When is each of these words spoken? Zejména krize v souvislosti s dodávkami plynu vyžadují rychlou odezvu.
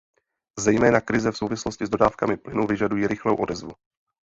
Zejména 0.59 1.01
krize 1.01 1.31
v 1.31 1.37
souvislosti 1.37 1.85
s 1.85 1.89
dodávkami 1.89 2.37
plynu 2.37 2.67
vyžadují 2.67 3.07
rychlou 3.07 3.35
odezvu. 3.35 3.71